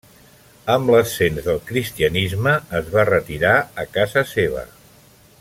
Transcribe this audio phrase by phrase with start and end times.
[0.75, 3.55] Amb l'ascens del cristianisme es va retirar
[3.85, 4.67] a casa seva.